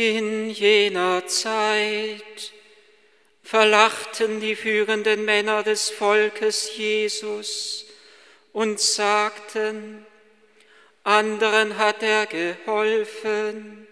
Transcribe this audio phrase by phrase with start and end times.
[0.00, 2.52] In jener Zeit
[3.42, 7.84] verlachten die führenden Männer des Volkes Jesus
[8.52, 10.06] und sagten,
[11.02, 13.88] anderen hat er geholfen,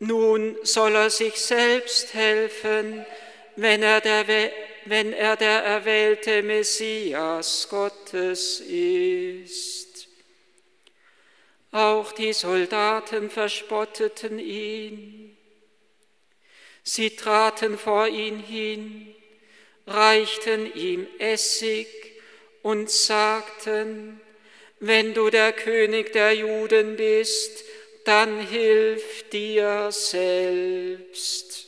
[0.00, 3.06] nun soll er sich selbst helfen,
[3.54, 4.26] wenn er der,
[4.86, 9.89] wenn er der erwählte Messias Gottes ist.
[11.72, 15.36] Auch die Soldaten verspotteten ihn.
[16.82, 19.14] Sie traten vor ihn hin,
[19.86, 21.86] reichten ihm Essig
[22.62, 24.20] und sagten,
[24.80, 27.64] wenn du der König der Juden bist,
[28.04, 31.66] dann hilf dir selbst.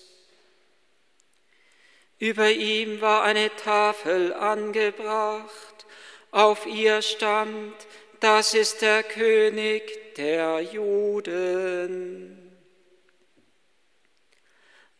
[2.18, 5.86] Über ihm war eine Tafel angebracht,
[6.30, 7.74] auf ihr stand,
[8.22, 12.38] das ist der König der Juden.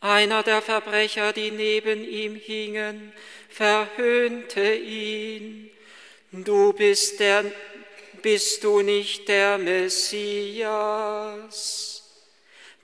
[0.00, 3.12] Einer der Verbrecher, die neben ihm hingen,
[3.48, 5.70] verhöhnte ihn.
[6.32, 7.44] Du bist der
[8.22, 10.72] bist du nicht der Messias?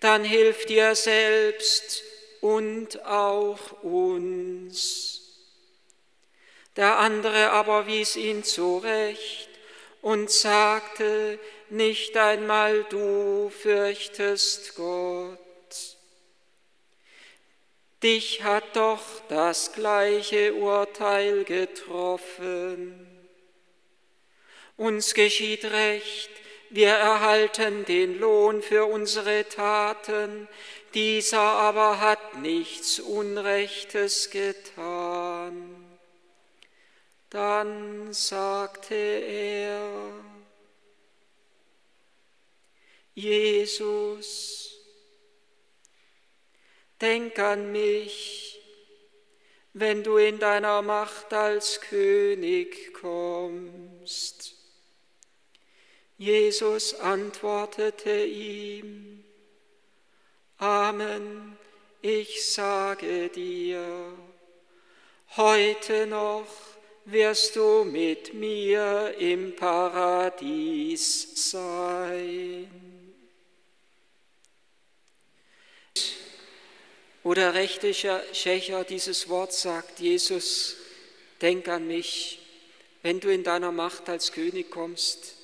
[0.00, 2.04] Dann hilf dir selbst
[2.40, 5.22] und auch uns.
[6.76, 9.47] Der andere aber wies ihn zurecht
[10.08, 11.38] und sagte,
[11.68, 15.38] nicht einmal du fürchtest Gott.
[18.02, 23.06] Dich hat doch das gleiche Urteil getroffen.
[24.78, 26.30] Uns geschieht recht,
[26.70, 30.48] wir erhalten den Lohn für unsere Taten,
[30.94, 34.97] dieser aber hat nichts Unrechtes getan.
[37.30, 40.12] Dann sagte er,
[43.14, 44.72] Jesus,
[47.00, 48.60] denk an mich,
[49.74, 54.54] wenn du in deiner Macht als König kommst.
[56.16, 59.24] Jesus antwortete ihm,
[60.56, 61.58] Amen,
[62.02, 64.12] ich sage dir,
[65.36, 66.46] heute noch
[67.10, 72.70] wirst du mit mir im Paradies sein.
[77.24, 80.76] Oder rechte Schächer dieses Wort sagt Jesus,
[81.40, 82.38] denk an mich,
[83.02, 85.38] wenn du in deiner Macht als König kommst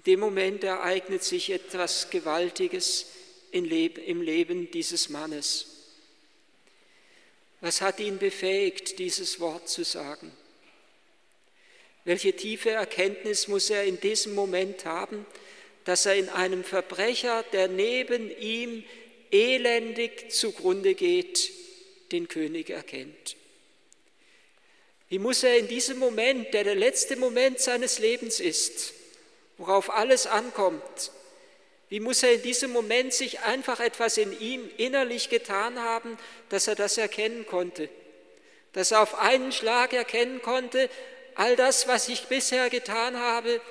[0.00, 3.04] in dem Moment ereignet sich etwas Gewaltiges
[3.50, 5.66] im Leben dieses Mannes.
[7.60, 10.32] Was hat ihn befähigt, dieses Wort zu sagen?
[12.10, 15.24] Welche tiefe Erkenntnis muss er in diesem Moment haben,
[15.84, 18.82] dass er in einem Verbrecher, der neben ihm
[19.30, 21.52] elendig zugrunde geht,
[22.10, 23.36] den König erkennt?
[25.08, 28.92] Wie muss er in diesem Moment, der der letzte Moment seines Lebens ist,
[29.56, 31.12] worauf alles ankommt,
[31.90, 36.66] wie muss er in diesem Moment sich einfach etwas in ihm innerlich getan haben, dass
[36.66, 37.88] er das erkennen konnte,
[38.72, 40.90] dass er auf einen Schlag erkennen konnte,
[41.40, 43.62] all das, was ich bisher getan habe,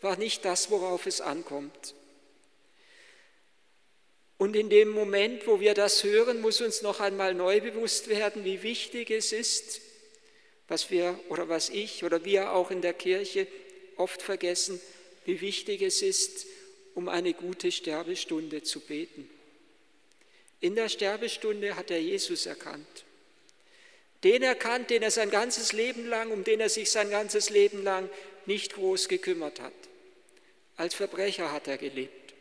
[0.00, 1.94] war nicht das, worauf es ankommt.
[4.38, 8.44] Und in dem Moment, wo wir das hören, muss uns noch einmal neu bewusst werden,
[8.44, 9.80] wie wichtig es ist,
[10.66, 13.46] was wir oder was ich oder wir auch in der Kirche
[13.96, 14.80] oft vergessen,
[15.26, 16.44] wie wichtig es ist,
[16.96, 19.30] um eine gute Sterbestunde zu beten.
[20.58, 23.04] In der Sterbestunde hat er Jesus erkannt.
[24.24, 27.82] Den erkannt, den er sein ganzes Leben lang, um den er sich sein ganzes Leben
[27.82, 28.08] lang
[28.44, 29.72] nicht groß gekümmert hat.
[30.76, 32.34] Als Verbrecher hat er gelebt.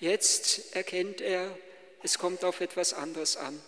[0.00, 1.56] Jetzt erkennt er,
[2.02, 3.60] es kommt auf etwas anderes an.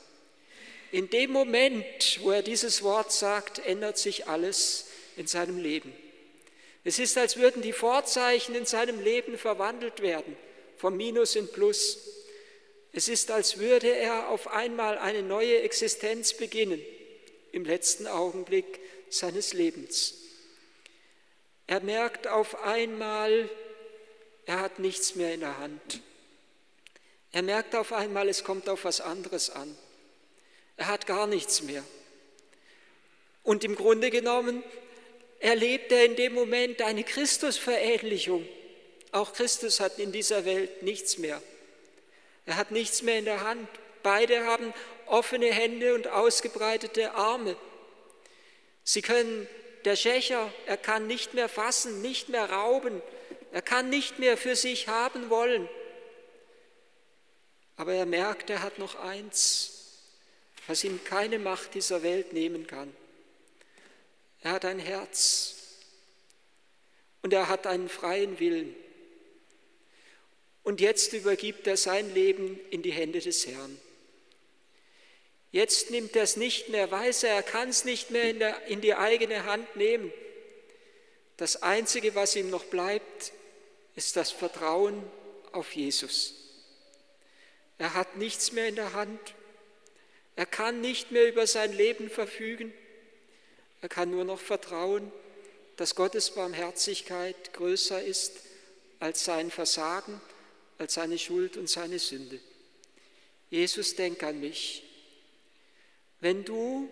[0.91, 4.87] In dem Moment, wo er dieses Wort sagt, ändert sich alles
[5.17, 5.95] in seinem Leben.
[6.85, 10.37] Es ist, als würden die Vorzeichen in seinem Leben verwandelt werden,
[10.77, 11.99] vom Minus in Plus.
[12.93, 16.83] Es ist, als würde er auf einmal eine neue Existenz beginnen
[17.53, 20.15] im letzten Augenblick seines Lebens.
[21.67, 23.49] Er merkt auf einmal,
[24.47, 26.01] er hat nichts mehr in der Hand.
[27.31, 29.75] Er merkt auf einmal, es kommt auf was anderes an.
[30.77, 31.85] Er hat gar nichts mehr.
[33.43, 34.63] Und im Grunde genommen
[35.41, 38.47] erlebt er in dem Moment eine Christusverähnlichung.
[39.13, 41.43] Auch Christus hat in dieser Welt nichts mehr.
[42.47, 43.69] Er hat nichts mehr in der Hand.
[44.03, 44.73] Beide haben
[45.07, 47.57] offene Hände und ausgebreitete Arme.
[48.85, 49.47] Sie können,
[49.85, 53.03] der Schächer, er kann nicht mehr fassen, nicht mehr rauben,
[53.53, 55.69] er kann nicht mehr für sich haben wollen.
[57.77, 59.99] Aber er merkt, er hat noch eins,
[60.67, 62.95] was ihm keine Macht dieser Welt nehmen kann.
[64.43, 65.55] Er hat ein Herz
[67.23, 68.75] und er hat einen freien Willen.
[70.65, 73.79] Und jetzt übergibt er sein Leben in die Hände des Herrn.
[75.53, 78.67] Jetzt nimmt er es nicht mehr, weiß er, er kann es nicht mehr in, der,
[78.67, 80.11] in die eigene Hand nehmen.
[81.37, 83.33] Das Einzige, was ihm noch bleibt,
[83.95, 85.03] ist das Vertrauen
[85.53, 86.35] auf Jesus.
[87.77, 89.21] Er hat nichts mehr in der Hand.
[90.37, 92.73] Er kann nicht mehr über sein Leben verfügen.
[93.83, 95.13] Er kann nur noch vertrauen,
[95.77, 98.33] dass Gottes Barmherzigkeit größer ist
[99.01, 100.19] als sein Versagen,
[100.79, 102.39] als seine Schuld und seine Sünde.
[103.51, 104.85] Jesus, denk an mich.
[106.23, 106.89] Wenn du,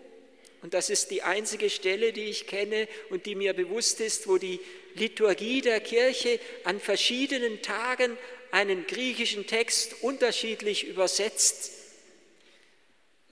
[0.61, 4.37] und das ist die einzige Stelle, die ich kenne und die mir bewusst ist, wo
[4.37, 4.59] die
[4.93, 8.17] Liturgie der Kirche an verschiedenen Tagen
[8.51, 11.71] einen griechischen Text unterschiedlich übersetzt.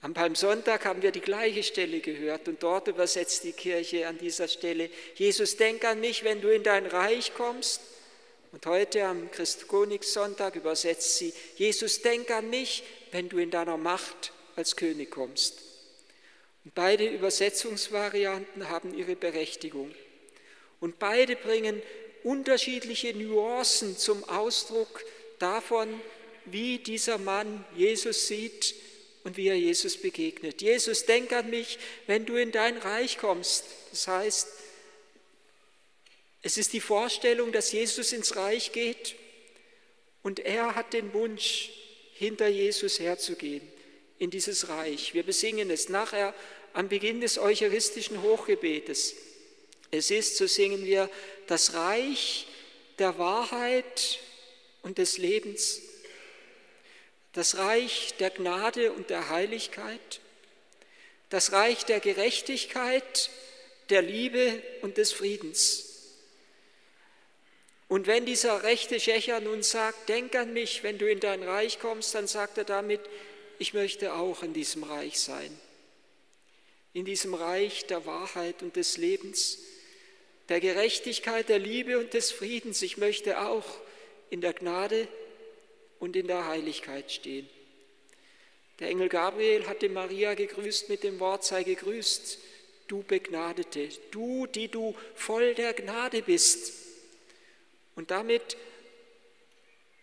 [0.00, 4.48] Am Palmsonntag haben wir die gleiche Stelle gehört und dort übersetzt die Kirche an dieser
[4.48, 7.82] Stelle, Jesus, denk an mich, wenn du in dein Reich kommst.
[8.52, 14.32] Und heute am Christkonigssonntag übersetzt sie, Jesus, denk an mich, wenn du in deiner Macht
[14.56, 15.69] als König kommst.
[16.74, 19.94] Beide Übersetzungsvarianten haben ihre Berechtigung.
[20.80, 21.82] Und beide bringen
[22.22, 25.04] unterschiedliche Nuancen zum Ausdruck
[25.38, 26.00] davon,
[26.44, 28.74] wie dieser Mann Jesus sieht
[29.24, 30.62] und wie er Jesus begegnet.
[30.62, 33.64] Jesus, denk an mich, wenn du in dein Reich kommst.
[33.90, 34.48] Das heißt,
[36.42, 39.14] es ist die Vorstellung, dass Jesus ins Reich geht
[40.22, 41.70] und er hat den Wunsch,
[42.14, 43.62] hinter Jesus herzugehen
[44.18, 45.14] in dieses Reich.
[45.14, 46.34] Wir besingen es nachher
[46.72, 49.14] am Beginn des eucharistischen Hochgebetes.
[49.90, 51.10] Es ist, so singen wir,
[51.46, 52.46] das Reich
[52.98, 54.18] der Wahrheit
[54.82, 55.82] und des Lebens,
[57.32, 60.20] das Reich der Gnade und der Heiligkeit,
[61.28, 63.30] das Reich der Gerechtigkeit,
[63.88, 65.86] der Liebe und des Friedens.
[67.88, 71.80] Und wenn dieser rechte Schächer nun sagt, denk an mich, wenn du in dein Reich
[71.80, 73.00] kommst, dann sagt er damit,
[73.58, 75.58] ich möchte auch in diesem Reich sein.
[76.92, 79.58] In diesem Reich der Wahrheit und des Lebens
[80.50, 82.82] der Gerechtigkeit, der Liebe und des Friedens.
[82.82, 83.64] Ich möchte auch
[84.30, 85.06] in der Gnade
[86.00, 87.48] und in der Heiligkeit stehen.
[88.80, 92.38] Der Engel Gabriel hatte Maria gegrüßt mit dem Wort, sei gegrüßt,
[92.88, 96.72] du Begnadete, du, die du voll der Gnade bist.
[97.94, 98.56] Und damit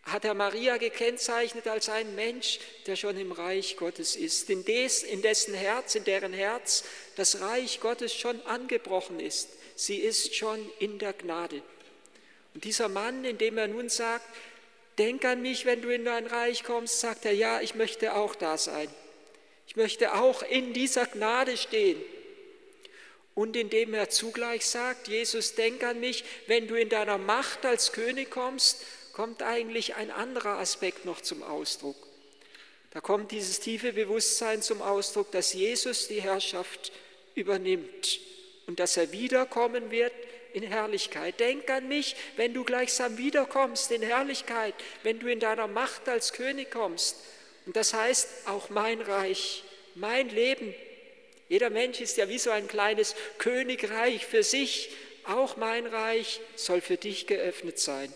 [0.07, 5.03] hat er Maria gekennzeichnet als ein Mensch, der schon im Reich Gottes ist, in, des,
[5.03, 6.85] in dessen Herz, in deren Herz
[7.15, 9.49] das Reich Gottes schon angebrochen ist.
[9.75, 11.61] Sie ist schon in der Gnade.
[12.53, 14.25] Und dieser Mann, indem er nun sagt,
[14.97, 18.33] denk an mich, wenn du in dein Reich kommst, sagt er, ja, ich möchte auch
[18.33, 18.87] da sein.
[19.67, 22.01] Ich möchte auch in dieser Gnade stehen.
[23.35, 27.91] Und indem er zugleich sagt, Jesus, denk an mich, wenn du in deiner Macht als
[27.91, 28.83] König kommst,
[29.17, 31.95] kommt eigentlich ein anderer Aspekt noch zum Ausdruck.
[32.91, 36.91] Da kommt dieses tiefe Bewusstsein zum Ausdruck, dass Jesus die Herrschaft
[37.33, 38.19] übernimmt
[38.67, 40.13] und dass er wiederkommen wird
[40.53, 41.39] in Herrlichkeit.
[41.39, 46.31] Denk an mich, wenn du gleichsam wiederkommst in Herrlichkeit, wenn du in deiner Macht als
[46.31, 47.15] König kommst.
[47.65, 49.63] Und das heißt auch mein Reich,
[49.95, 50.75] mein Leben.
[51.49, 54.91] Jeder Mensch ist ja wie so ein kleines Königreich für sich.
[55.23, 58.13] Auch mein Reich soll für dich geöffnet sein.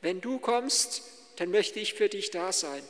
[0.00, 1.02] Wenn du kommst,
[1.36, 2.82] dann möchte ich für dich da sein.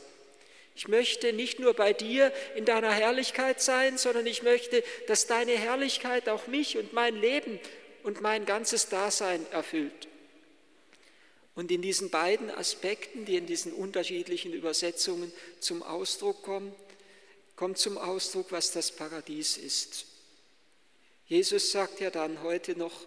[0.75, 5.59] Ich möchte nicht nur bei dir in deiner Herrlichkeit sein, sondern ich möchte, dass deine
[5.59, 7.59] Herrlichkeit auch mich und mein Leben
[8.05, 10.07] und mein ganzes Dasein erfüllt.
[11.57, 16.73] Und in diesen beiden Aspekten, die in diesen unterschiedlichen Übersetzungen zum Ausdruck kommen,
[17.57, 20.07] kommt zum Ausdruck, was das Paradies ist.
[21.27, 23.05] Jesus sagt ja dann heute noch,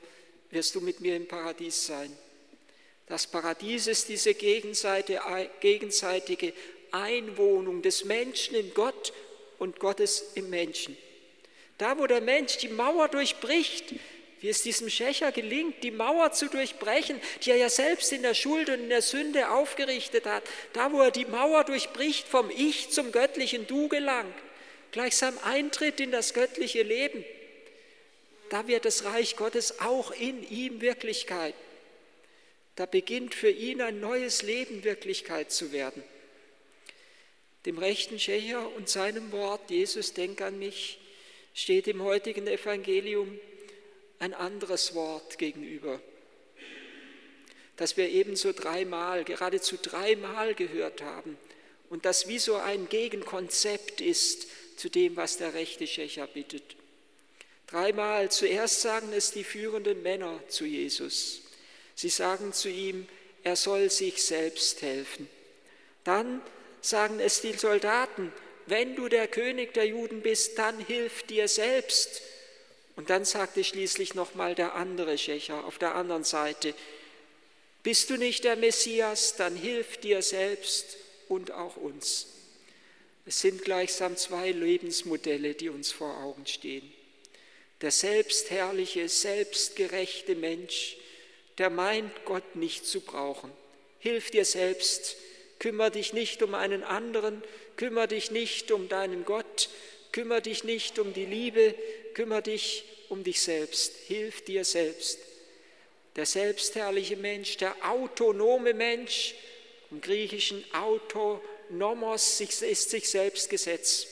[0.49, 2.13] wirst du mit mir im Paradies sein.
[3.07, 5.21] Das Paradies ist diese gegenseitige
[6.91, 9.13] Einwohnung des Menschen in Gott
[9.59, 10.97] und Gottes im Menschen.
[11.77, 13.95] Da, wo der Mensch die Mauer durchbricht,
[14.39, 18.33] wie es diesem Schächer gelingt, die Mauer zu durchbrechen, die er ja selbst in der
[18.33, 20.43] Schuld und in der Sünde aufgerichtet hat,
[20.73, 24.33] da, wo er die Mauer durchbricht, vom Ich zum göttlichen Du gelangt,
[24.91, 27.23] gleichsam Eintritt in das göttliche Leben,
[28.49, 31.53] da wird das Reich Gottes auch in ihm Wirklichkeit.
[32.75, 36.03] Da beginnt für ihn ein neues Leben Wirklichkeit zu werden
[37.65, 40.99] dem rechten Schächer und seinem Wort, Jesus, denk an mich,
[41.53, 43.39] steht im heutigen Evangelium
[44.19, 45.99] ein anderes Wort gegenüber,
[47.77, 51.37] das wir ebenso dreimal, geradezu dreimal gehört haben
[51.89, 54.47] und das wie so ein Gegenkonzept ist
[54.77, 56.75] zu dem, was der rechte Schächer bittet.
[57.67, 61.40] Dreimal zuerst sagen es die führenden Männer zu Jesus.
[62.01, 63.07] Sie sagen zu ihm,
[63.43, 65.29] er soll sich selbst helfen.
[66.03, 66.41] Dann
[66.81, 68.33] sagen es die Soldaten,
[68.65, 72.23] wenn du der König der Juden bist, dann hilf dir selbst.
[72.95, 76.73] Und dann sagte schließlich nochmal der andere Schächer auf der anderen Seite,
[77.83, 82.25] bist du nicht der Messias, dann hilf dir selbst und auch uns.
[83.27, 86.91] Es sind gleichsam zwei Lebensmodelle, die uns vor Augen stehen.
[87.81, 90.97] Der selbstherrliche, selbstgerechte Mensch,
[91.61, 93.51] der meint, Gott nicht zu brauchen.
[93.99, 95.15] Hilf dir selbst,
[95.59, 97.43] kümmere dich nicht um einen anderen,
[97.77, 99.69] kümmere dich nicht um deinen Gott,
[100.11, 101.75] kümmere dich nicht um die Liebe,
[102.15, 105.19] kümmere dich um dich selbst, hilf dir selbst.
[106.15, 109.35] Der selbstherrliche Mensch, der autonome Mensch,
[109.91, 114.07] im griechischen autonomos ist sich selbst Gesetz.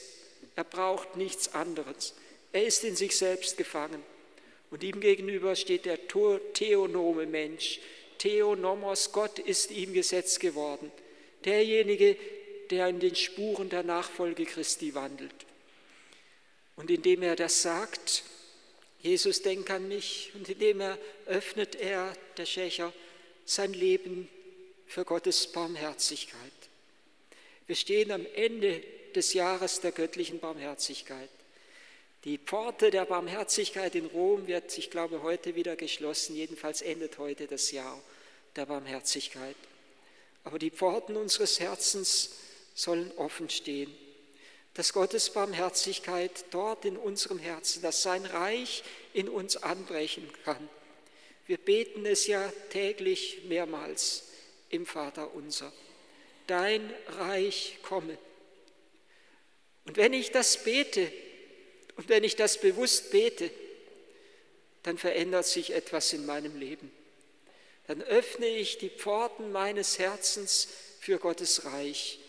[0.56, 2.14] Er braucht nichts anderes.
[2.52, 4.04] Er ist in sich selbst gefangen.
[4.72, 6.00] Und ihm gegenüber steht der
[6.54, 7.80] theonome Mensch.
[8.20, 10.92] Theonomos, Gott ist ihm Gesetz geworden.
[11.46, 12.18] Derjenige,
[12.70, 15.34] der in den Spuren der Nachfolge Christi wandelt.
[16.76, 18.24] Und indem er das sagt,
[19.02, 22.94] Jesus, denk an mich, und indem er öffnet er, der Schächer,
[23.46, 24.30] sein Leben
[24.86, 26.52] für Gottes Barmherzigkeit.
[27.66, 28.84] Wir stehen am Ende
[29.16, 31.30] des Jahres der göttlichen Barmherzigkeit.
[32.26, 36.36] Die Pforte der Barmherzigkeit in Rom wird, ich glaube, heute wieder geschlossen.
[36.36, 38.02] Jedenfalls endet heute das Jahr
[38.58, 39.56] der Barmherzigkeit.
[40.44, 42.32] Aber die Pforten unseres Herzens
[42.76, 43.96] sollen offen stehen.
[44.74, 48.84] Dass Gottes Barmherzigkeit dort in unserem Herzen, dass sein Reich
[49.14, 50.70] in uns anbrechen kann.
[51.48, 54.26] Wir beten es ja täglich mehrmals
[54.70, 55.72] im Vater unser.
[56.48, 58.18] Dein Reich komme.
[59.86, 61.12] Und wenn ich das bete,
[62.00, 63.52] und wenn ich das bewusst bete,
[64.84, 66.90] dann verändert sich etwas in meinem Leben.
[67.88, 70.70] Dann öffne ich die Pforten meines Herzens
[71.02, 72.22] für Gottes Reich.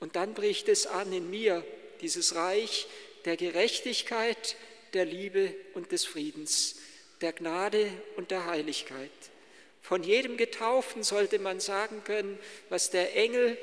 [0.00, 1.62] Und dann bricht es an in mir,
[2.00, 2.86] dieses Reich
[3.26, 4.56] der Gerechtigkeit,
[4.94, 6.76] der Liebe und des Friedens,
[7.20, 9.10] der Gnade und der Heiligkeit.
[9.82, 12.38] Von jedem Getauften sollte man sagen können,
[12.70, 13.58] was der Engel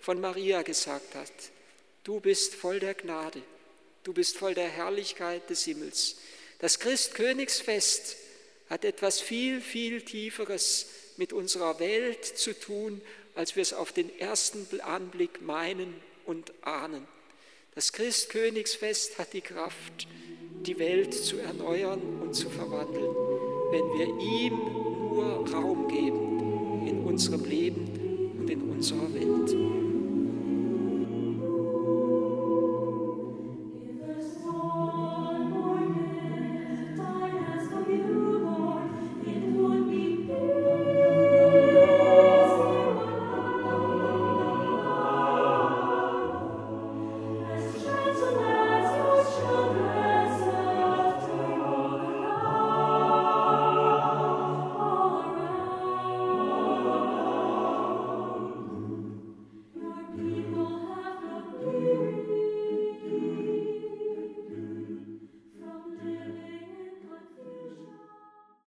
[0.00, 1.30] von Maria gesagt hat.
[2.04, 3.42] Du bist voll der Gnade.
[4.04, 6.16] Du bist voll der Herrlichkeit des Himmels.
[6.58, 8.16] Das Christkönigsfest
[8.68, 13.00] hat etwas viel, viel Tieferes mit unserer Welt zu tun,
[13.34, 15.94] als wir es auf den ersten Anblick meinen
[16.26, 17.06] und ahnen.
[17.74, 20.06] Das Christkönigsfest hat die Kraft,
[20.66, 23.14] die Welt zu erneuern und zu verwandeln,
[23.70, 24.54] wenn wir ihm
[25.08, 29.83] nur Raum geben in unserem Leben und in unserer Welt.